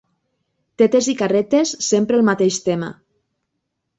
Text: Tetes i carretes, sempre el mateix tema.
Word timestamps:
Tetes 0.81 1.09
i 1.13 1.15
carretes, 1.19 1.75
sempre 1.89 2.19
el 2.21 2.25
mateix 2.31 2.57
tema. 2.71 2.89